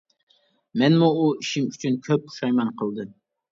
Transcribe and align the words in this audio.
مەنمۇ 0.81 1.09
ئۇ 1.19 1.27
ئىشىم 1.35 1.69
ئۈچۈن 1.75 2.01
كۆپ 2.09 2.27
پۇشايمان 2.33 2.75
قىلدىم. 2.83 3.15